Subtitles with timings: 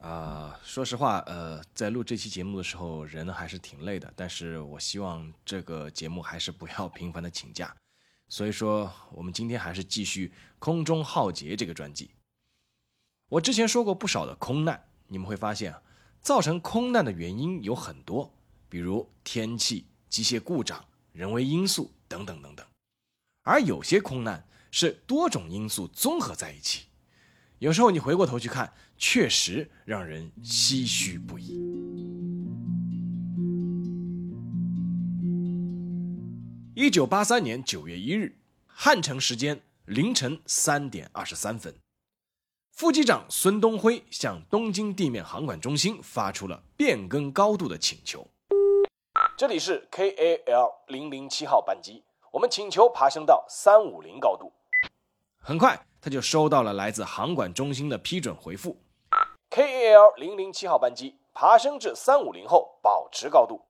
[0.00, 4.10] 啊，说实话，呃，在录这期节目的时候，人还是挺累的。
[4.16, 7.76] 但是我希望这个节目还是不要频繁的请假。
[8.26, 12.12] 所以说，我们今天还是继续《空中浩劫》这个专辑。
[13.28, 15.82] 我之前说过不少的空难，你们会发现啊，
[16.22, 18.32] 造成空难的原因有很多，
[18.70, 20.82] 比如天气、机械故障、
[21.12, 22.66] 人为因素等等等等。
[23.42, 26.86] 而有些空难是多种因素综合在一起。
[27.60, 31.60] 有时候你回过头去看，确实让人唏嘘不已。
[36.74, 38.34] 一九八三年九月一日，
[38.66, 41.74] 汉城时间凌晨三点二十三分，
[42.72, 48.26] 副机长孙东辉向东京地面航管中心发出了变更高度的请求。
[49.36, 54.50] 这里是 KAL 零零七号班机，我们请求爬升到三五零高度。
[55.40, 55.86] 很快。
[56.02, 58.80] 他就收到了来自航管中心的批准回复
[59.50, 63.66] ，KAL 零零七号班机爬升至三五零后保持高度。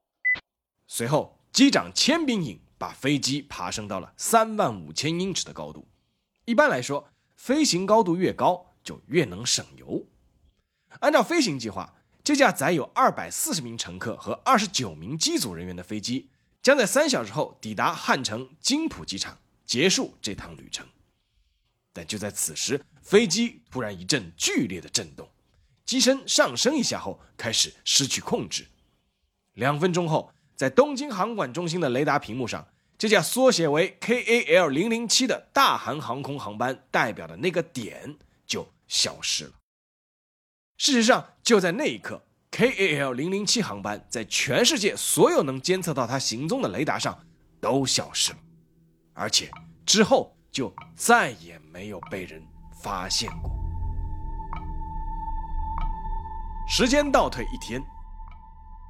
[0.87, 5.89] 随后，机长千兵营把飞机爬升到了三万五千英尺的高度。
[6.45, 10.07] 一般来说，飞行高度越高就越能省油。
[11.01, 16.31] 按照飞行计划，这架载有二百四十名乘客和二十九名机组人员的飞机
[16.63, 20.87] 将在三小时后抵达汉城金浦机场，结束这趟旅程。
[21.93, 25.29] 但就在此时，飞机突然一阵剧烈的震动，
[25.85, 28.65] 机身上升一下后开始失去控制。
[29.55, 39.53] 两分钟后，在东京航管中心的雷达屏幕上，这架缩写为 KAL 零零七的大韩航空航班代表的那个点就消失了。
[40.77, 42.23] 事实上，就在那一刻
[42.53, 47.27] ，KAL 零零七航班在全世界所有能监测到它行踪的雷达上
[47.61, 48.39] 都消失了，
[49.13, 49.51] 而且
[49.85, 50.37] 之后。
[50.53, 52.43] 就再也没有被人
[52.83, 53.51] 发现过。
[56.69, 57.83] 时间倒退一天，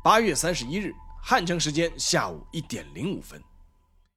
[0.05, 3.43] 八月三十一日，汉城时间下午一点零五分，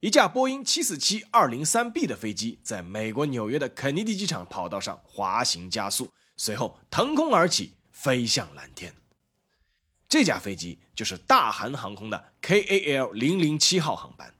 [0.01, 8.93] 一架波音七四七二零三 B 的飞机在美国纽约的肯尼迪机场跑道上滑行加速，随后腾空而起，飞向蓝天。
[10.09, 14.33] 这架飞机就是大韩航空的 KAL 零零七号航班。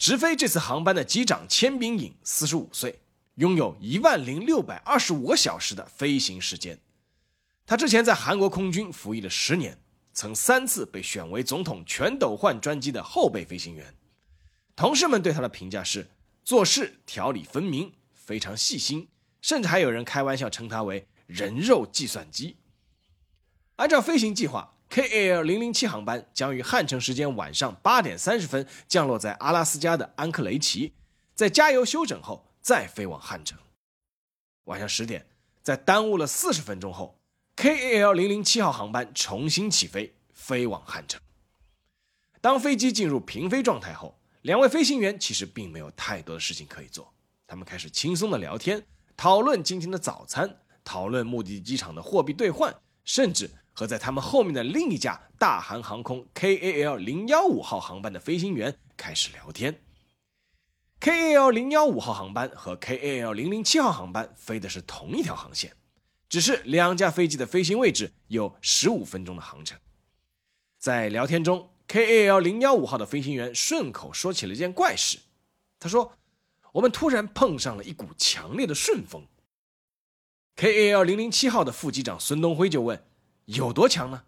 [0.00, 3.00] 直飞这次航班的机长千兵颖，四十五岁，
[3.34, 6.80] 拥有一万零六百二十五个小时的飞行时间。
[7.66, 9.78] 他之前在韩国空军服役了十年，
[10.14, 13.94] 曾三次被选为总统全斗焕专机的后备飞行员。
[14.74, 16.08] 同事们对他的评价是
[16.42, 19.06] 做事条理分明，非常细心，
[19.42, 22.56] 甚至还有人开玩笑称他为“人肉计算机”。
[23.76, 24.78] 按照飞行计划。
[24.90, 30.94] KAL 零零七航班将于汉城时间晚上八点三十分降落在阿拉斯加的安克雷奇，
[31.32, 33.56] 在加油休整后再飞往汉城。
[34.64, 35.28] 晚上十点，
[35.62, 37.20] 在耽误了四十分钟后
[37.54, 41.20] ，KAL 零零七号航班重新起飞，飞往汉城。
[42.40, 47.14] 当飞机进入平飞状态后，两位飞行员其实并没有太多的事情可以做，
[47.46, 48.84] 他们开始轻松的聊天，
[49.16, 52.74] 讨论今天的早餐，讨论目的机场的货币兑换，
[53.04, 53.48] 甚至。
[53.80, 59.80] 和在他们后面的另一架大韩航空 KAL 零幺五号航班的飞行员开始聊天。
[61.00, 65.74] KAL 零幺五号航班和 KAL 零零七号航班飞的是同一条航线，
[66.28, 69.78] 只是两架飞机的飞行位置有十五分钟的航程。
[70.78, 75.20] 在聊天中，KAL 零幺五号的飞行员顺口说起了一件怪事。
[75.78, 76.18] 他说
[76.72, 79.26] ：“我们突然碰上了一股强烈的顺风。
[80.56, 83.02] ”KAL 零零七号的副机长孙东辉就问。
[83.56, 84.22] 有多强呢？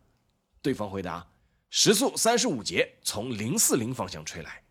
[0.60, 1.28] 对方回答：
[1.70, 4.64] 时速三十五节，从零四零方向吹来。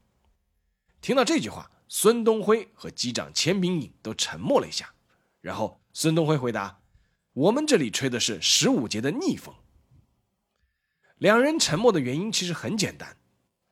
[1.00, 4.94] 听到这句话，孙东辉和机长钱炳颖都沉默了一下。
[5.40, 6.82] 然后孙东辉回答
[7.32, 9.56] ：“我们这里吹的是十五节的逆风。”
[11.18, 13.16] 两人沉默的原因其实很简单：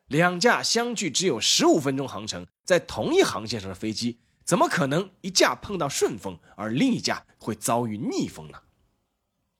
[0.07, 8.61] 两架相距只有十五分钟航程，在同一航线上的飞机，怎么可能一架碰到顺风，而另一架会遭遇逆风呢？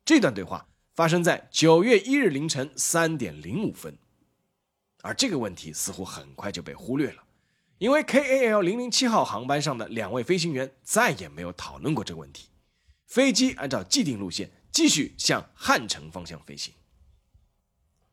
[0.06, 0.66] 这段对话。
[1.00, 3.98] 发生在九月一日凌晨三点零五分，
[5.02, 7.24] 而这个问题似乎很快就被忽略了，
[7.78, 12.50] 因为 KAL 零零七号航班上的两位飞行员再也没有讨论过这个问题。
[13.08, 16.74] 飞机按照既定路线继续向汉城方向飞行。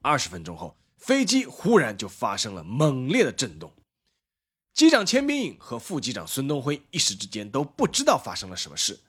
[0.01, 3.73] 二十分钟后，飞机忽然就发生了猛烈的震动。
[4.73, 9.01] 机长钱秉颖和副机长孙东辉一时之间都不知道发生了什么事，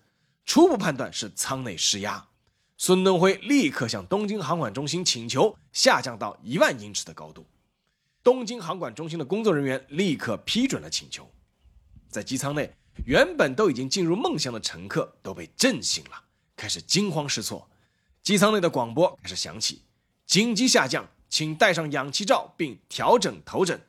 [0.46, 2.28] 初步判断是舱内失压。
[2.78, 7.46] 孙登辉立刻向东京航管中心请求下降到一万英尺的高度。
[8.24, 11.28] 东京航管中心的工作人员立刻批准了请求。
[12.08, 12.72] 在机舱内，
[13.06, 16.24] 原本都已经进入梦乡的乘客都被震醒了，
[16.56, 17.68] 开始惊慌失措。
[18.22, 19.82] 机舱内的广播开始响起
[20.28, 23.82] ：“紧急下降，请戴上氧气罩并调整头枕。”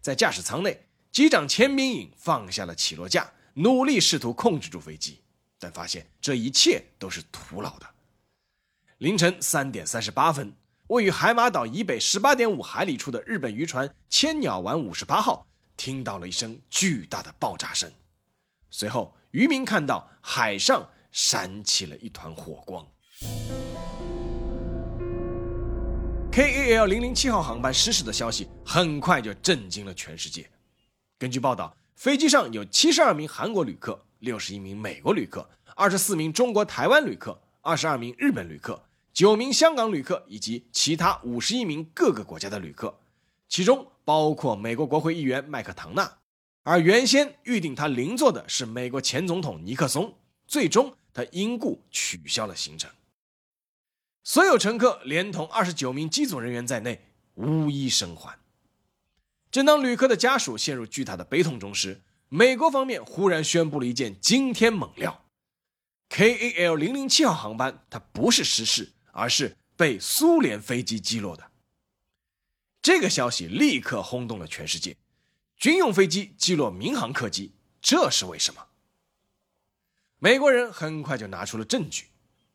[0.00, 5.20] 在驾驶舱内，机长钱明颖放下了起落架，努力试图控制住飞机，
[5.58, 7.86] 但发现这一切都是徒劳的。
[8.98, 10.52] 凌晨三点三十八分，
[10.88, 15.46] 位于海马岛以北十八点五海里处的日本渔船“千鸟丸五十八号”
[15.76, 17.90] 听到了一声巨大的爆炸声，
[18.70, 22.86] 随后渔民看到海上闪起了一团火光。
[26.32, 30.48] KAL 零零七号航班失事的消息很快就震惊了全世界。
[31.18, 38.82] 根据报道，飞机上有七十二名韩国旅客、六十一名美国旅客、二十四名中国台湾旅客、二十二名日本旅客、
[39.12, 42.98] 九名香港旅客以及其他五十一名各个国家的旅客，
[43.48, 46.18] 其中包括美国国会议员麦克唐纳。
[46.64, 50.14] 而原先预定他邻座的是美国前总统尼克松，
[50.46, 52.90] 最终他因故取消了行程。
[54.22, 58.38] 所有乘客连同二十九名机组人员在内无一生还。
[59.50, 65.24] 正当旅客的家属陷入巨大的悲痛中时，美国方面忽然宣布了一件惊天猛料
[66.10, 71.50] ：KAL 零零七号航班它不是失事，而是被苏联飞机击落的。
[72.82, 74.96] 这个消息立刻轰动了全世界，
[75.56, 78.66] 军用飞机击落民航客机，这是为什么？
[80.18, 82.06] 美国人很快就拿出了证据，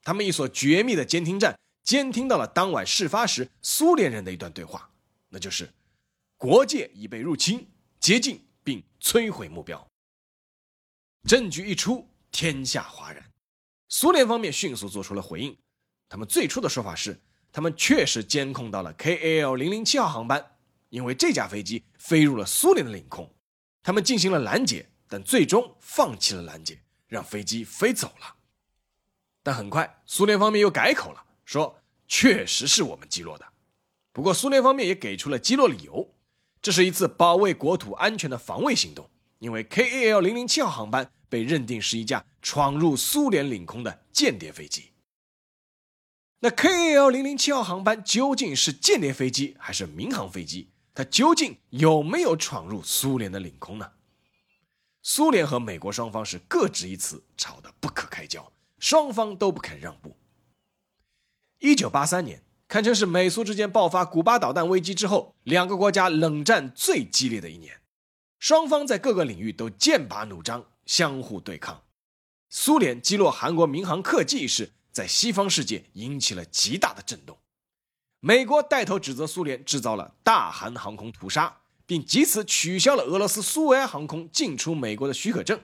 [0.03, 1.57] 他们一所绝密的监听站。
[1.83, 4.89] 监听到了当晚事发时苏联人的一段对话，
[5.27, 5.73] 那就是
[6.37, 7.67] “国界已被入侵，
[7.99, 9.85] 接近并摧毁目标。”
[11.27, 13.23] 证据一出，天下哗然。
[13.89, 15.57] 苏联方面迅速做出了回应，
[16.09, 17.21] 他们最初的说法是，
[17.51, 20.57] 他们确实监控到了 KAL 零零七号航班，
[20.89, 23.31] 因为这架飞机飞入了苏联的领空，
[23.81, 28.35] 他们进行了拦截，但最终放弃了拦截，让飞机飞走了。
[29.43, 31.23] 但很快，苏联方面又改口了。
[31.45, 33.45] 说确实是我们击落的，
[34.11, 36.12] 不过苏联方面也给出了击落理由，
[36.63, 44.93] 这是一次保卫国土安全的防卫行动，因为 KAL 零零七号航班被认定是一架闯入苏联领空的间谍飞机。
[46.39, 50.69] 那 KAL 零零七号航班究竟是间谍飞机还是民航飞机？
[50.93, 53.91] 它究竟有没有闯入苏联的领空呢？
[55.01, 60.15] 苏联和美国双方是各执一词，吵得不可开交，双方都不肯让步。
[61.59, 62.41] 一九八三年
[62.73, 67.81] 堪称是美苏之间爆发古巴导弹危机之后，两个国家冷战最激烈的一年，
[68.39, 71.83] 双方在各个领域都剑拔弩张，相互对抗。
[72.49, 77.37] 苏联击落韩国民航客机一事，在西方世界引起了极大的震动。
[78.19, 85.61] 美国带头指责苏联制造了大韩航空屠杀，并借此取消了俄罗斯苏维埃航空进出美国的许可证，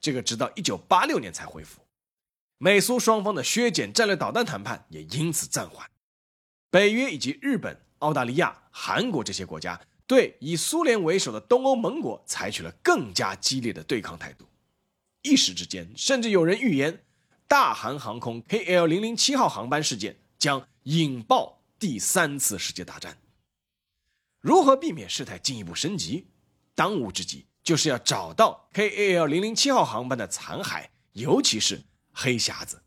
[0.00, 1.82] 这个直到一九八六年才恢复。
[2.56, 5.90] 美苏双方的削减战略导弹谈判也因此暂缓，
[6.70, 14.46] 北约以及日本、澳大利亚、韩国这些国家对以苏联为首的东欧盟国采取了更加激烈的对抗态度。
[15.22, 17.04] 一时之间，甚至有人预言，
[17.48, 23.18] 大韩航空 KL 零零七号航班事件将引爆第三次世界大战。
[24.40, 26.28] 如何避免事态进一步升级？
[26.74, 31.82] 当务之急就是要找到 KL 零零七号航班的残骸，尤其是。
[32.18, 32.82] 黑匣子。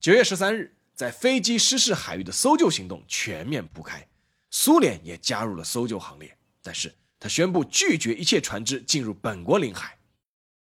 [0.00, 4.06] 九月十三日，在飞机失事海域的搜救行动全面铺开，
[4.50, 6.36] 苏联也加入了搜救行列。
[6.62, 9.98] 但是，他宣布拒绝一切船只进入本国领海。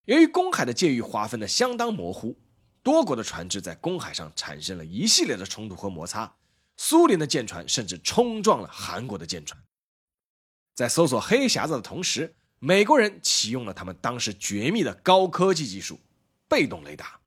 [0.06, 2.34] 由于公海的界域划分的相当模糊，
[2.82, 6.34] 多国的船只在公海上产生了一系列的冲突和摩擦。
[6.78, 9.62] 苏联的舰船甚至冲撞了韩国的舰船。
[10.74, 16.00] 在搜索黑匣子的同时，美国人启用了他们当时绝密的高科技技术——
[16.48, 17.20] 被动雷达。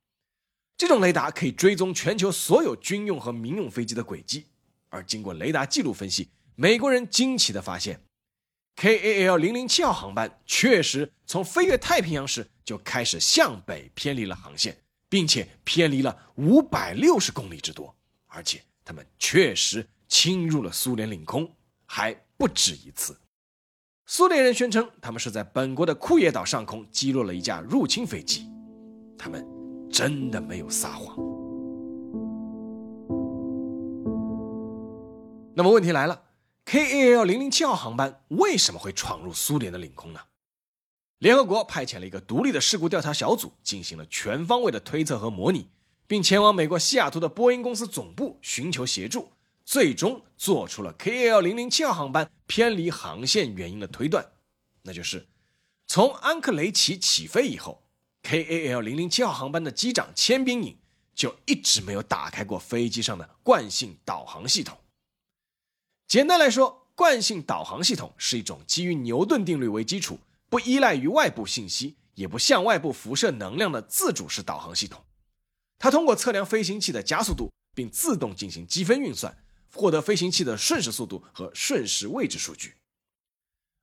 [0.78, 4.46] 这种雷达可以追踪全球所有军用和民用飞机的轨迹，
[4.90, 8.00] 而经过雷达记录分析，美国人惊奇地发现
[8.76, 14.78] ，KAL 零零七号航班确实从飞越太平洋时就开始向北偏离了航线，
[15.10, 17.96] 并且偏离了五百六十公里之多，
[18.28, 21.52] 而且他们确实侵入了苏联领空，
[21.88, 23.20] 还不止一次。
[24.06, 28.48] 苏联人宣称，他们是在本国的库页岛上空击落了一架入侵飞机，
[29.18, 29.67] 他们。
[29.92, 31.16] 真的没有撒谎。
[35.54, 36.24] 那么问题来了
[36.66, 40.20] kal 零零七号航班为什么会闯入苏联的领空呢？
[41.20, 45.68] 联合国派遣了一个独立的事故调查小组进行了全方位的推测和模拟
[46.06, 49.30] 并前往美国西雅图的波音公司总部寻求协助
[49.66, 54.34] 最终做出了 kal 零零七号航班偏离航线原因的推断
[54.84, 55.26] 那就是
[55.88, 57.82] 从安克雷奇起飞以后
[58.28, 60.78] ，KAL 零零七号航班的机长千兵营
[61.16, 64.78] 就一直没有打开过飞机上的惯性导航系统。
[66.06, 70.20] 简单来说，惯性导航系统是一种基于牛顿定律为基础。
[70.50, 75.04] 不依赖于外部信息，也不向外部辐射能量的自主式导航系统，
[75.78, 79.38] 它通过测量飞行器的加速度，并自动进行积分运算，
[79.74, 82.76] 获得飞行器的瞬时速度和瞬时位置数据。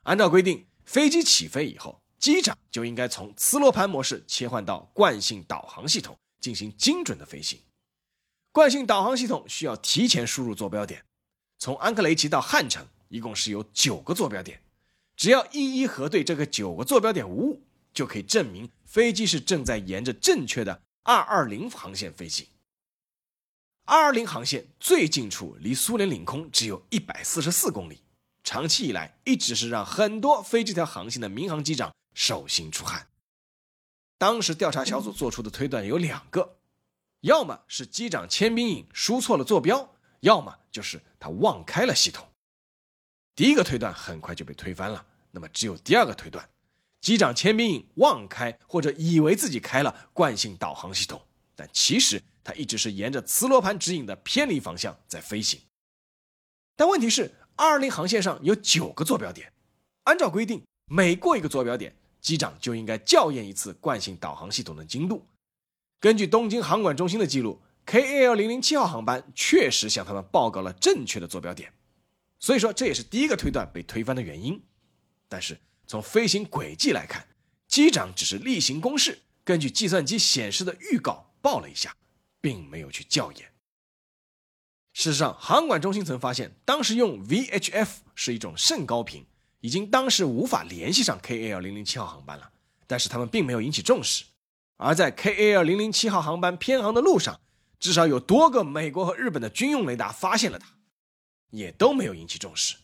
[0.04, 7.60] 按照规定，飞机起飞以后，机长就应该从磁罗盘模式切换到惯性导航系统，进行精准的飞行。
[8.50, 11.04] 惯性导航系统需要提前输入坐标点，
[11.58, 14.62] 从安克雷奇到汉城一共是有九个坐标点。
[15.14, 17.62] 只要一一核对这个九个坐标点无误，
[17.92, 22.46] 就可以证明飞机是正在沿着正确的二二零航线飞行。
[23.84, 28.00] 二二零航线最近处离苏联领空只有一百四十四公里，
[28.42, 33.08] 长期以来一直是让很多飞这条航线的民航机长手心出汗。
[34.16, 36.56] 当时调查小组做出的推断有两个，
[37.20, 42.26] 要么是机长千兵影输错了坐标，要么就是他忘开了系统。
[43.34, 46.48] 第一个推断很快就被推翻了，那么只有第二个推断：
[47.00, 51.20] 机长千兵影忘开或者以为自己开了惯性导航系统，
[51.56, 55.60] 但其实他一直是沿着磁罗盘指引的偏离方向在飞行。
[56.76, 59.52] 但问题是，二二零航线上有九个坐标点，
[60.04, 65.26] 按照规定，每过一个坐标点，机长就应该校验一次惯性导航系统的精度。
[66.00, 71.70] 根据东京航管中心的记录，KAL 零零七号航班确实向他们报告了正确的坐标点。
[72.40, 74.62] 所以说，这也是第一个推断被推翻的原因。
[75.28, 77.28] 但是从飞行轨迹来看，
[77.68, 81.94] 机长只是例行公事，根据计算机显示的预告报了一下，
[82.40, 83.52] 并没有去校验。
[84.94, 89.26] 事实上，航管中心曾发现，当时用 VHF 是一种甚高频，
[89.64, 92.50] 已经当时无法联系上 KAL 零零七号航班了。
[92.86, 94.22] 但是他们并没有引起重视。
[94.76, 97.40] 而在 KAL 零零七号航班偏航的路上，
[97.80, 100.66] 至少有多个美国和日本的军用雷达发现了它。
[101.48, 102.74] 也都没有引起重视。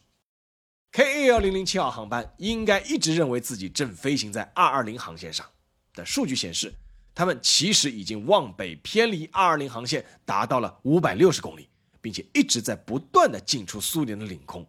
[0.92, 5.44] KAL 零零七号航班应该一直认为自己正飞行在二二零航线上，
[5.92, 6.72] 但数据显示，
[7.14, 11.68] 他们其实已经往北偏离二二零航线达到了五百六十公里，
[12.00, 14.66] 并且一直在不断的进出苏联的领空。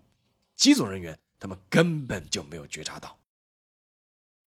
[0.58, 3.20] 机组人员他们根本就没有觉察到。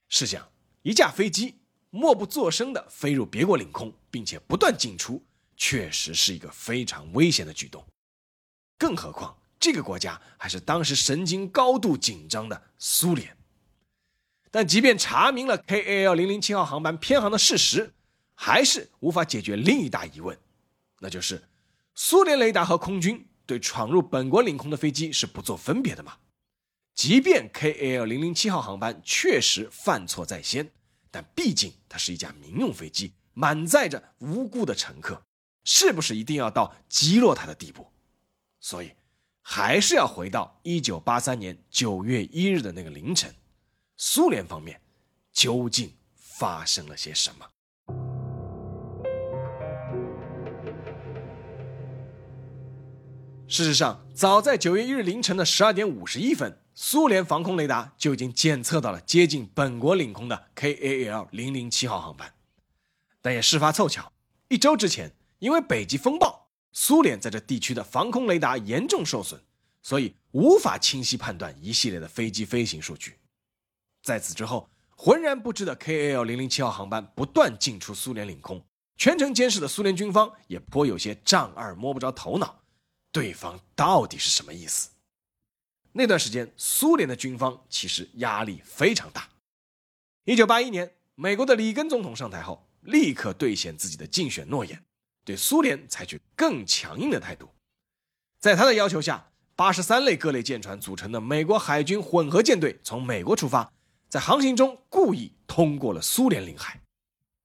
[0.08, 0.48] 试想，
[0.80, 1.56] 一架飞机
[1.90, 5.22] 默不作声的飞入别国领空，并且不断进出，
[5.56, 7.84] 确实是一个非常危险的举动。
[8.78, 9.36] 更何况。
[9.60, 13.34] 这个国家还是当时神经高度紧张的苏联，
[14.50, 17.94] 但即便查明了 KAL 零零七号航班偏航的事实，
[18.34, 20.38] 还是无法解决另一大疑问，
[20.98, 21.42] 那就是
[21.94, 26.18] 苏联雷达和空军对闯入本国领空的飞机是不做分别的吗？
[26.94, 30.70] 即便 KAL 零零七号航班确实犯错在先，
[31.10, 35.22] 但毕竟它是一架民用飞机，满载着无辜的乘客，
[35.64, 37.86] 是不是一定要到击落它的地步？
[38.60, 38.92] 所以。
[39.46, 43.30] 还是要回到一九八三年九月一日的那个凌晨，
[43.98, 44.80] 苏联方面
[45.34, 47.46] 究竟发生了些什么？
[53.46, 62.34] 事实上，早在九月一日凌晨的十二点五十一分，苏联防空雷达就已经检测到了接近本国领空的 KAL 零零七号航班。
[63.22, 64.12] 但也事发凑巧，
[64.48, 66.48] 一周之前，因为北极风暴。
[66.76, 69.40] 苏联在这地区的防空雷达严重受损，
[69.80, 73.20] 所以无法清晰判断一系列的飞机飞行数据。
[74.02, 78.60] 在此之后，浑然不知的 KAL 零零七号航班不断进出苏联领空，
[78.96, 82.60] 全程监视的苏联军方也颇有些丈二摸不着头脑，
[83.12, 84.90] 对方到底是什么意思？
[85.96, 89.28] 那段时间，苏联的军方其实压力非常大。
[90.24, 94.82] 一九八一年，美国的里根总统上台后，立刻兑现自己的竞选诺言。
[95.24, 97.48] 对苏联采取更强硬的态度，
[98.40, 103.72] 在他的要求下，八十三类各类舰船组成的美国海军混合舰队从美国出发，
[104.08, 106.80] 在航行中故意通过了苏联领海。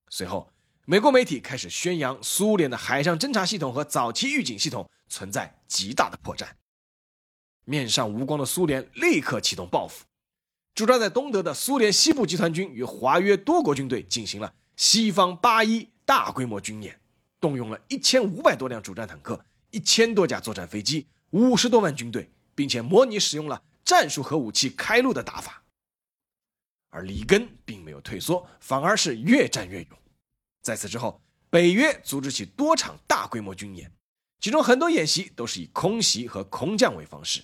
[0.10, 0.51] 随后，
[0.86, 6.48] 美国媒体开始宣扬苏联的海上侦察系统和早期预警系统存在极大的破绽。
[7.69, 10.03] 面上无光的苏联立刻启动报复，
[10.73, 16.99] 驻扎在东德的苏联西部集团军与华约多国军队进行了西方八一大规模军演。
[17.39, 25.63] 动用了一千五百多辆主战坦克、一千多架作战飞机、五十多万军队，并且模拟使用了战术核武器开路的打法。
[26.89, 29.97] 而里根并没有退缩，反而是越战越勇。
[30.61, 33.89] 在此之后，北约组织起多场大规模军演，
[34.41, 37.41] 其中很多演习都是以空袭和空降为方式。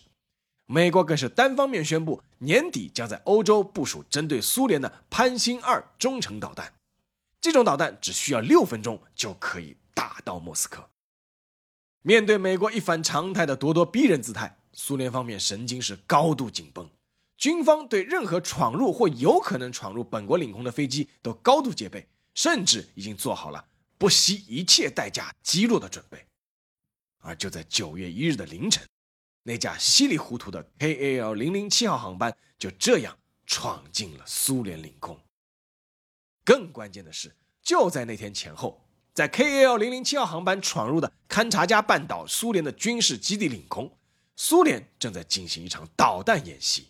[0.68, 6.74] 美国更是单方面宣布，年底将在欧洲部署针对苏联的潘兴二中程导弹。
[7.40, 10.90] 这种导弹只需要六分钟就可以打到莫斯科。
[12.02, 16.90] 面对美国一反常态的咄咄逼人姿态，苏联方面神经是高度紧绷，
[17.38, 23.64] 军方对任何闯入或有可能闯入本国领空的飞机都高度戒备，甚至已经做好了
[24.00, 26.26] 不惜一切代价击落的准备。
[27.20, 28.84] 而就在九月一日的凌晨。
[29.48, 35.20] 那架稀里糊涂的 KAL 零零七号航班就这样闯进了苏联领空。
[36.44, 43.96] 更关键的是，就在那天前后，在 KAL 零零七号航班闯入的勘察加半岛苏联的军事基地领空，
[44.36, 46.88] 苏联正在进行一场导弹演习。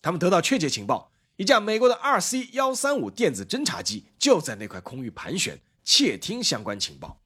[0.00, 7.20] 他们得到确切情报，一架美国的 RC 幺三五电子侦察机就在那块空域盘旋，窃听相关情报。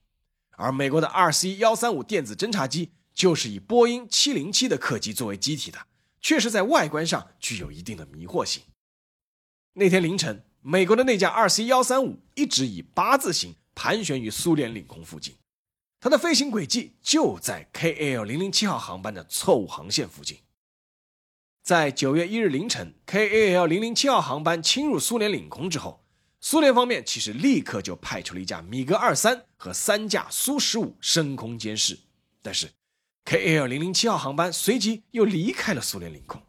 [0.57, 2.91] 而美国的 RC 幺三五电子侦察机。
[3.15, 5.87] 就是以波音707的客机作为机体的，
[6.21, 8.65] 确实在外观上具有一定的迷惑性。
[9.75, 15.37] 那天凌晨，美国的那架 RC-135 一直以八字形盘旋于苏联领空附近，
[16.01, 20.39] 它的飞行轨迹就在 KL007 号航班的错误航线附近。
[21.63, 26.05] 在9月1日凌晨，KAL-007 号航班侵入苏联领空之后，
[26.41, 31.99] 苏联方面其实立刻就派出了一架米格23和三架苏 -15 升空监视，
[32.43, 32.71] 但是。
[33.25, 36.43] Kl 零零七号航班随即又离开了苏联领空。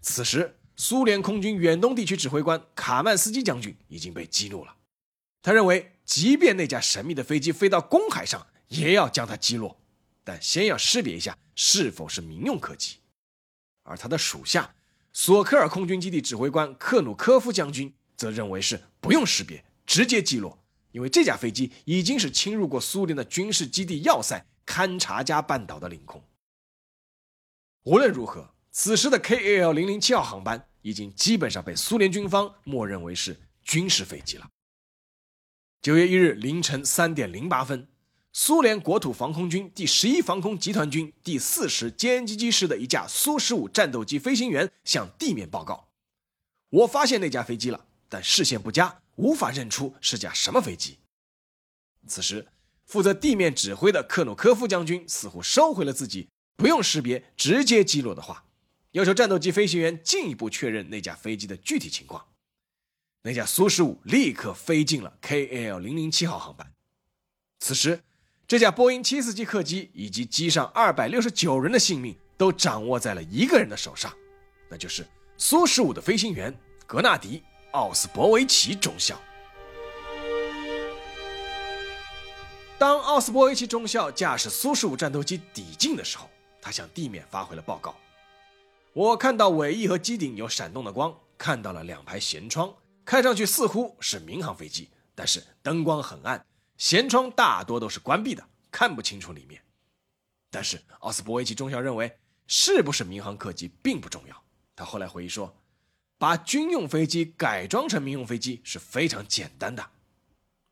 [0.00, 4.76] 此时，苏联空军远东地区指挥官卡曼斯基将军已经被激怒了。
[5.42, 9.78] 他认为，即便那架神秘的飞机飞到公海上，也要将它击落，
[10.24, 12.96] 但先要识别一下是否是民用客机。
[13.82, 14.74] 而他的属下
[15.12, 24.46] 索科尔空军基地指挥官克努科夫将军则认为是不用识别，直接击落，因为这架飞机已经是侵入过苏联的军事基地要塞。
[24.68, 26.22] 勘察加半岛的领空。
[27.84, 34.46] 无论如何，此时的 KAL 零零七号航班已经基本上被苏联军方默认为是军事飞机了。
[35.80, 37.88] 九月一日凌晨三点零八分，
[38.34, 45.88] 苏联国土防空军第十一防空集团军第四十歼击机师的一架苏十五战斗机飞行员向地面报告
[46.68, 50.98] ：“我发现那架飞机了，但视线不佳，无法认出是架什么飞机。”
[52.06, 52.46] 此时。
[52.88, 58.46] 负责地面指挥的克努科夫将军似乎收回了自己不用识别直接击落的话，
[58.92, 62.24] 要求战斗机飞行员进一步确认那架飞机的具体情况。
[63.24, 66.72] 那架苏十五立刻飞进了 KAL 零零七号航班。
[67.60, 68.00] 此时，
[68.46, 74.10] 这架波音七四七客机以及机上二百六十九人的性命都掌握在了一个人的手上，
[74.70, 77.38] 那就是苏十五的飞行员格纳迪·
[77.72, 79.20] 奥斯博维奇中校。
[82.78, 86.30] 当奥斯波维奇中校驾驶苏十五战斗机抵近的时候，
[86.62, 87.96] 他向地面发回了报告
[88.94, 92.72] ：“我看到尾翼和机顶有闪动的光，看到了两排舷窗，
[93.04, 96.46] 看上去似乎是民航飞机，但是灯光很暗，
[96.78, 99.60] 舷窗大多都是关闭的，看不清楚里面。
[100.48, 104.44] 但是奥斯波维奇中校认为，是不是民航客机并不重要。
[104.76, 105.52] 他后来回忆说，
[106.16, 109.84] 把军用飞机改装成民用飞机是非常简单的，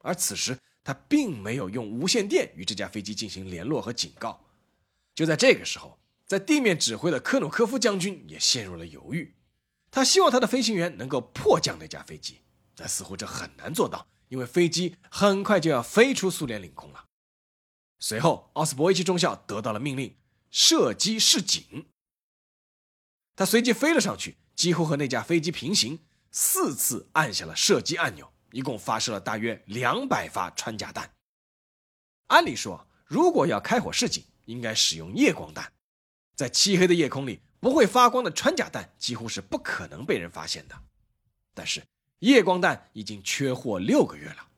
[0.03, 0.57] 而此时。”
[0.87, 4.45] 他并没有用无线电与这架飞机进行联络和警告。
[5.17, 9.35] 就在这个时候，在地面指挥的科努科夫将军也陷入了犹豫。
[9.91, 12.39] 他希望他的飞行员能够迫降那架飞机，
[12.77, 17.07] 但似乎这很难做到，因为飞机很快就要飞出苏联领空了。
[17.99, 20.15] 随后，奥斯博维奇中校得到了命令，
[20.53, 21.89] 射击示警。
[23.35, 25.99] 他随即飞了上去，几乎和那架飞机平行，
[26.31, 28.33] 四次按下了射击按钮。
[28.53, 31.11] 一共发射了大约两百发穿甲弹。
[32.29, 35.73] 按理说，如果要开火示警，应该使用夜光弹，
[36.35, 40.77] 在漆黑的夜空里不会发光的穿甲弹几乎是不可能被人发现的。
[41.55, 41.83] 但是
[42.21, 44.49] 夜光弹已经缺货六个月了。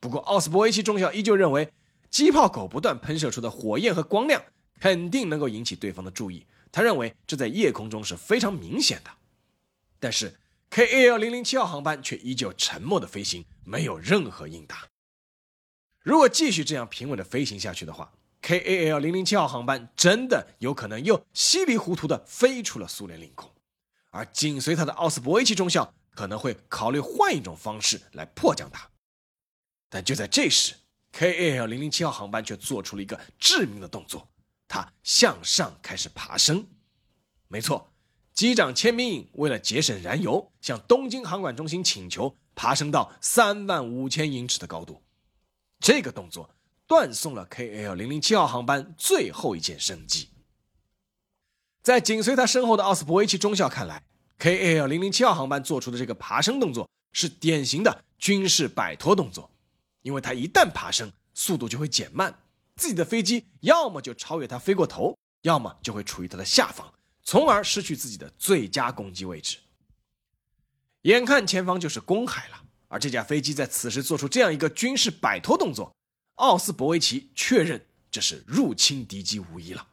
[0.00, 1.72] 不过奥斯博维奇中校依旧认为，
[2.10, 4.42] 机炮口不断喷射出的火焰和光亮
[4.80, 6.46] 肯定能够引起对方的注意。
[6.70, 9.10] 他认为这在夜空中是非常明显的。
[9.98, 10.34] 但是。
[10.70, 14.88] KAL 零零七号航班却依旧沉默的飞行，没有任何应答。
[16.00, 23.50] 如果继续这样平稳的飞行下去的话，KAL 零零七号航班真的有可能又稀里糊涂的飞出了苏联领空，
[24.10, 28.88] 而紧随他的奥斯博维奇中校可能会考虑换一种方式来迫降它。
[29.88, 30.74] 但就在这时
[31.12, 34.28] ，KAL 零零七号航班却做出了一个致命的动作，
[34.68, 36.66] 它向上开始爬升。
[37.48, 37.90] 没错，
[38.38, 45.02] 机长千兵营为了节省燃油，向东京航管中心请求爬升到三万五千英尺的高度。
[45.80, 46.48] 这个动作
[46.86, 50.28] 断送了 KL 零零七号航班最后一件生机。
[51.82, 54.04] 在紧随他身后的奥斯博维奇中校看来
[54.38, 59.50] ，KL 零零七号航班做出的这个爬升动作是典型的军事摆脱动作，
[60.02, 62.38] 因为他一旦爬升，速度就会减慢，
[62.76, 66.94] 自己的飞机要么就超越他飞过头，要么就会处于他的下方，
[67.30, 69.58] 从而失去自己的最佳攻击位置。
[71.02, 75.94] 眼看前方就是公海了，而这架飞机在此时做出这样一个军事摆脱动作，
[76.36, 79.88] 奥斯博维奇确认这是入侵敌机无疑了。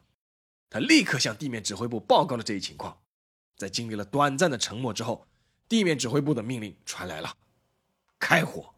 [0.70, 3.02] 他立刻向地面指挥部报告了这一情况，
[3.58, 5.26] 在经历了短暂的沉默之后，
[5.68, 7.36] 地面指挥部的命令传来了：
[8.18, 8.74] 开火。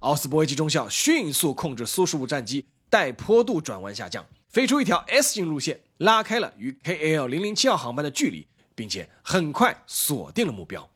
[0.00, 10.90] 奥斯博维奇中校迅速控制苏十五战机带坡度转弯下降，飞出一条 S 型路线，拉开了与 KL 零零七号航班的距离，并且很快锁定了目标。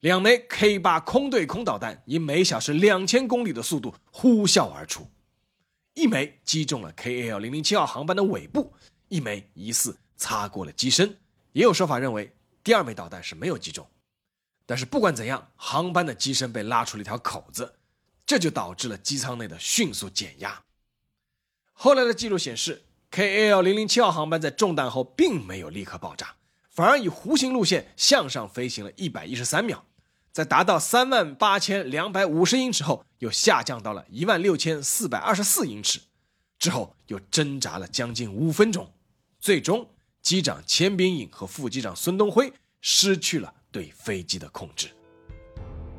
[0.00, 5.08] 两枚 K 八空对空导弹以每小时两千公里的速度呼啸而出。
[5.94, 8.74] 一枚击中了 KL 零零七号航班的尾部，
[9.08, 11.16] 一枚疑似擦过了机身。
[11.52, 13.88] 也有说法认为第二枚导弹是没有击中。
[14.66, 17.76] 但是不管怎样，航班的机身被拉出了一条口子，
[18.26, 20.62] 这就导致了机舱内的迅速减压。
[21.72, 22.83] 后来的记录显示
[23.14, 26.34] KAL 零零七号航班在中弹后并没有立刻爆炸，
[26.68, 29.84] 反而以弧形路线向上飞行了一百一十三秒。
[30.32, 36.00] 在达到三万八千两百五十英尺后，又下降到了一万六千四百二十四英尺，
[36.58, 38.92] 之后又挣扎了将近五分钟，
[39.38, 39.88] 最终
[40.20, 44.88] 机长钱秉颖和副机长孙东辉失去了对飞机的控制。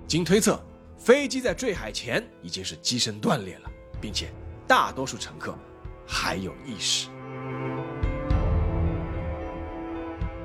[0.05, 0.61] 经推测，
[0.97, 4.33] 飞机在坠海前已经是机身断裂了，并且
[4.67, 5.57] 大多数乘客
[6.07, 7.09] 还有意识。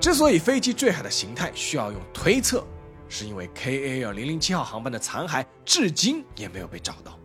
[0.00, 2.66] 之所以飞机坠海的形态需要用推测。
[3.12, 7.18] 是因为 KAL 零零七号航班的残骸至今也没有被找到，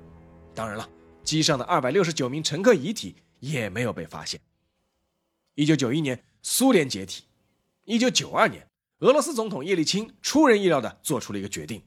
[0.55, 0.89] 当然了，
[1.23, 4.41] 机上的二百六十九名乘客遗体也没有被发现。
[5.53, 7.25] 一九九一年，苏联解体；
[7.83, 8.67] 一九九二年，
[9.01, 11.83] 俄罗斯总统叶利钦出人意料地做出了一个决定，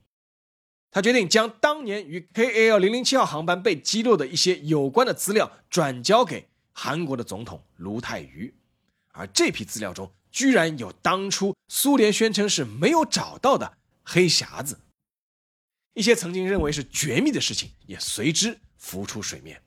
[0.91, 8.55] 他决定将当年与 KA 零零七号航班被击落的一些有关的资料转交给韩国的总统卢泰愚，
[9.13, 13.77] 而这批资料中居然有当初苏联宣称是没有找到的。
[14.11, 14.81] 黑匣子，
[15.93, 19.63] 一些曾经认为是绝密的事情也随之浮出水面。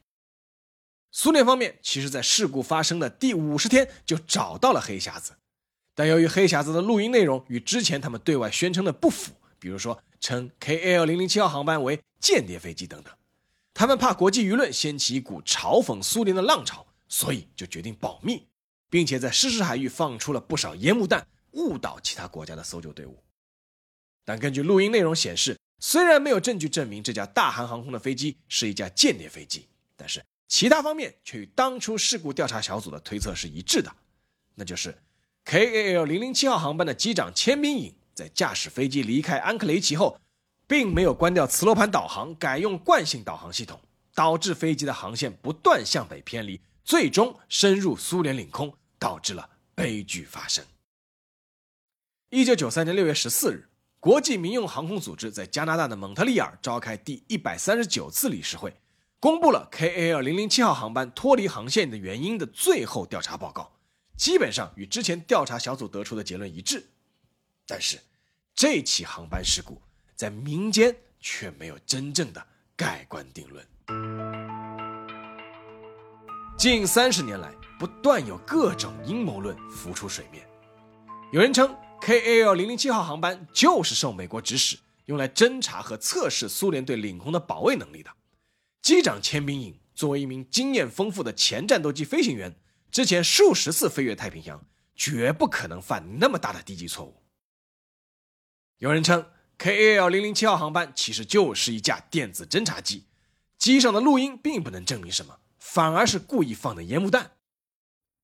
[1.12, 5.34] 苏联方面其实在事故发生的第五十天就找到了黑匣子，
[5.93, 13.13] 但由于黑匣子的录音内容与之前他们对外宣称的不符，比如说称 KL 零零七号航班为间谍飞机等等，
[13.76, 18.47] 他们怕国际舆论掀起一股嘲讽苏联的浪潮，所以就决定保密，
[18.89, 23.24] 并且在失事海域放出了不少烟幕弹，误导其他国家的搜救队伍。
[24.26, 33.95] 但根据录音内容显示，虽然没有证据证明这架大韩航空的飞机是一架间谍飞机，但是其他方面却与当初事故调查小组的推测是一致的，
[34.56, 34.97] 那就是
[35.45, 40.19] KAL 零零七号航班的机长千兵颖在驾驶飞机离开安克雷奇后，
[40.67, 43.80] 并没有关掉磁罗盘导航，改用惯性导航系统，
[44.13, 50.65] 导致飞机的航线不断向北偏离，最终深入苏联领空，导致了悲剧发生。
[52.30, 53.67] 一九九三年六月十四日。
[54.00, 58.76] 国际民用航空组织在加拿大的蒙特利尔召开第一百三十九次理事会，
[59.19, 63.74] 公布了 KAL 零零七号航班脱离航线的原因的最后调查报告，
[64.17, 66.84] 基本上与之前调查小组得出的结论一致。
[67.71, 67.97] 但是，
[68.53, 69.81] 这起航班事故
[70.13, 73.65] 在民间却没有真正的盖棺定论。
[76.57, 80.45] 近三十年来，不断有各种阴谋论浮出水面，
[81.31, 81.73] 有人称。
[82.01, 88.12] KAL 零零七号航班就是受美国指使，用来侦察和测试苏联对领空的保卫能力的。
[88.81, 92.53] 机长千兵颖作为一名经验丰富的前战斗机飞行员，
[92.91, 94.62] 之前数十次飞越太平洋，
[94.93, 97.20] 绝不可能犯那么大的低级错误。
[98.81, 99.23] 有人称
[99.59, 103.05] KAL 零零七号航班其实就是一架电子侦察机，
[103.55, 107.33] 机上的录音并不能证明什么，反而是故意放的烟幕弹。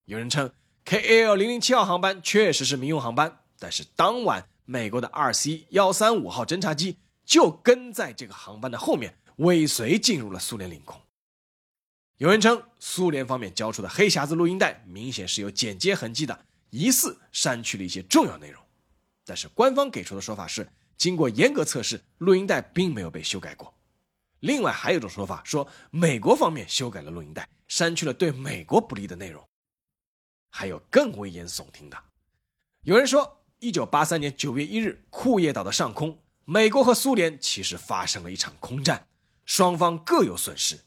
[0.06, 0.52] 有人称
[0.84, 3.44] KAL 零零七号航班确实是民用航班。
[3.60, 11.00] 但是当晚，美国的二 C 幺三五号侦察机就跟在这个航班的后面，尾随进入了苏联领空。
[12.18, 18.60] 有人称，苏联方面交出的黑匣子录音带明显是有剪接痕迹的，疑似删去了一些重要内容。
[19.28, 23.74] 但是官方给出的说法是，经过严格测试，录音带并没有被修改过。
[24.40, 29.46] 另外还有一种说法说，美国方面修改了录音带，删去了对美国不利的内容。
[30.50, 31.98] 还有更危言耸听的，
[32.84, 39.08] 有人说，一九八三年九月一日，库页岛的上空，美国和苏联其实发生了一场空战，
[39.46, 40.80] 双方各有损失。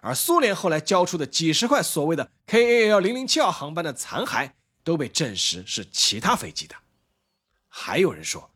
[0.00, 4.52] 而苏联后来交出的几十块所谓的 KAL 零零七号航班的残骸，
[4.82, 6.74] 都被证实是其他飞机的。
[7.74, 8.50] 还有人说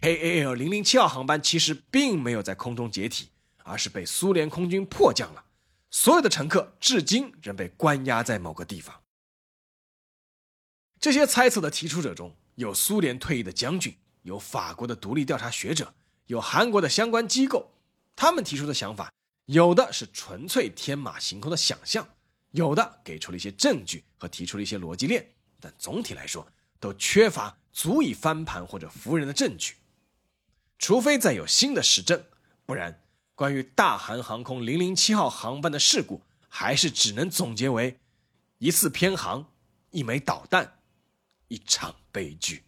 [0.00, 3.30] ，KAL 零零七号航班其实并没有在空中解体，
[3.62, 5.44] 而是被苏联空军迫降了，
[5.88, 9.02] 所有的乘客至今仍被关押在某个地方。
[10.98, 15.94] 这些猜测的提出者中有苏联退役的将军，有法国的独立调查学者，
[16.26, 17.72] 有韩国的相关机构，
[18.16, 19.12] 他们提出的想法。
[19.44, 22.06] 有的是纯粹天马行空的想象，
[22.50, 25.24] 有的给出了一些证据和提出了一些逻辑链，
[25.60, 26.44] 但总体来说
[26.80, 29.74] 都缺乏足以翻盘或者服人的证据。
[30.78, 32.24] 除非再有新的实证，
[32.64, 33.02] 不然
[33.34, 37.98] 关于大韩航空零零七号航班的事故，还是只能总结为
[38.56, 39.46] 一次偏航，
[39.90, 40.78] 一枚导弹，
[41.48, 42.62] 一场悲剧。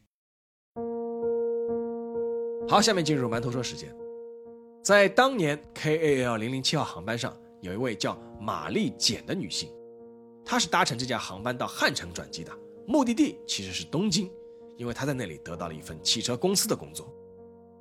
[2.69, 3.91] 好，下面进入馒头说时间。
[4.85, 9.73] 在当年 KAL 零零七号航班上，有一位叫玛丽简的女性，
[10.45, 12.53] 她是搭乘这架航班到汉城转机的，
[12.87, 14.31] 目的地其实是东京，
[14.79, 17.13] 因为他在那里得到了一份汽车公司的工作。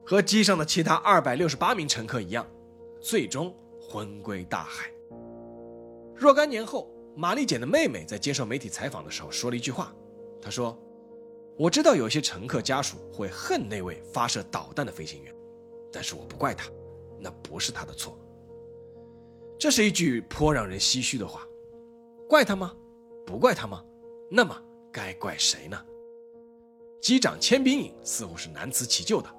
[0.06, 2.46] 和机上的其他二百六十八名乘客一样，
[3.00, 4.92] 最终魂归大海。
[6.16, 9.94] 若干年后，玛丽简的妹妹在接受媒体采访的时候说了一句话，
[10.42, 10.78] 她说
[11.58, 15.36] ：“我知道有些乘客家属会恨那位发射导弹的飞行员，
[15.92, 16.70] 但是我不怪他。”
[17.20, 18.16] 那不是他的错。
[19.58, 21.48] 这是一句颇让人唏嘘的话，
[22.30, 22.72] 怪他吗？
[23.26, 23.84] 不怪他吗？
[24.30, 24.56] 那么
[24.92, 25.84] 该怪谁呢？
[27.00, 29.30] 机长千兵营似乎是难辞其咎的。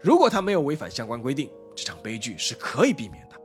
[0.00, 3.36] 如果他没有违反相关规定，这场悲剧是可以避免的。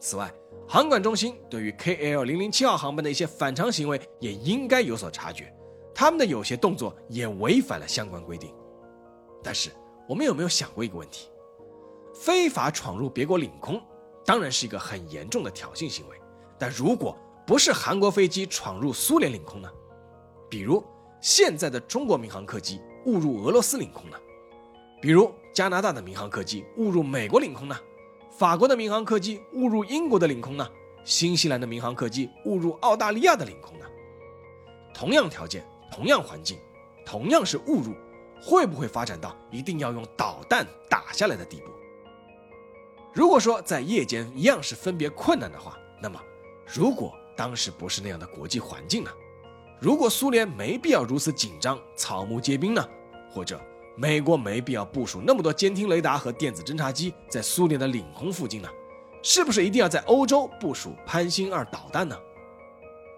[0.00, 0.32] 此外，
[0.68, 5.54] 航管中心对于 KL 零零七号航班的一些反常行为也应该有所察觉，
[5.94, 8.54] 他们的有些动作也违反了相关规定。
[9.42, 9.70] 但是，
[10.08, 11.28] 我们有没有想过一个问题？
[12.14, 13.82] 非法闯入别国领空，
[14.24, 16.16] 当然是一个很严重的挑衅行为。
[16.58, 19.68] 但如果不是韩国飞机闯入苏联领空呢？
[20.48, 20.82] 比如
[21.24, 24.16] 现在的中国民航客机误入俄罗斯领空呢？
[25.00, 27.74] 比如加拿大的民航客机误入美国领空呢？
[28.30, 30.68] 法国的民航客机误入英国的领空呢？
[31.02, 33.86] 新西兰的民航客机误入澳大利亚的领空呢？
[34.92, 36.58] 同样条件，同样环境，
[37.06, 37.94] 同样是误入，
[38.42, 41.70] 会不会发展到一定要用导弹打下来的地步？
[43.14, 46.20] 如果说在夜间一样是分别困难的话，那么
[46.66, 49.10] 如果当时不是那样的国际环境呢？
[49.80, 52.86] 如果苏联没必要如此紧张、草木皆兵呢？
[53.30, 53.60] 或者
[53.96, 58.68] 美国没必要部署那么多监听雷达和电子侦察机在苏联的领空附近呢？
[59.22, 62.16] 是不是一定要在欧洲部署潘兴二导弹呢？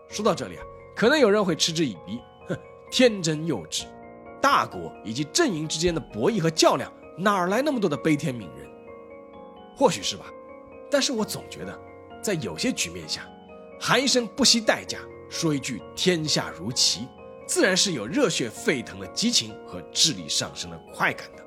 [0.08, 0.62] 说到这里啊，
[0.94, 2.56] 可能有人会嗤之以鼻，哼，
[2.90, 3.84] 天真幼稚，
[4.40, 8.70] 大国以及阵营之间的博弈和较量，哪来那么多的悲天悯人？
[9.76, 10.26] 或许是吧，
[10.90, 11.78] 但是我总觉得，
[12.22, 13.28] 在有些局面下，
[13.80, 17.08] 喊一声不惜代价，说一句天下如棋，
[17.46, 21.42] 自然是有热血沸腾的激情和智力上升的快感的。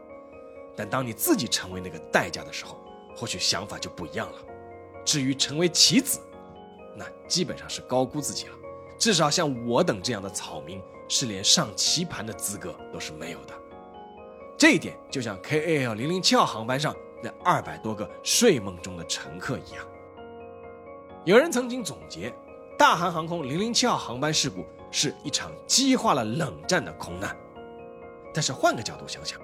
[0.75, 2.79] 但当你自己成为那个代价的时候，
[3.15, 4.39] 或许想法就不一样了。
[5.03, 6.19] 至于成为棋子，
[6.95, 8.53] 那基本上是高估自己了。
[8.97, 13.53] 至少像我等这样的草民，是连上棋盘的资格都是没有的。
[14.57, 16.95] 这一点就像 KAL 零零七号航班上。
[17.21, 19.85] 那二百多个睡梦中的乘客一样，
[21.25, 22.33] 有人曾经总结，
[22.79, 27.35] 大韩航空零零七号航班事故是一场激化了冷战的空难。
[28.33, 29.37] 但是换个角度想想，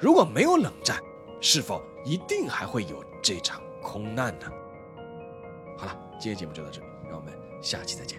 [0.00, 1.00] 如果没有冷战，
[1.40, 4.50] 是否一定还会有这场空难呢？
[5.78, 8.18] 好了，今天节目就到这里，让我们下期再见。